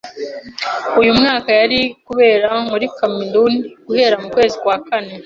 [0.99, 3.53] uyu mwaka yari kubera muri Cameroun
[3.85, 5.13] guhera mu kwezi kwa kane.